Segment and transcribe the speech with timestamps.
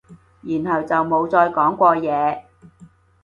[0.41, 2.41] 然後就冇再講過嘢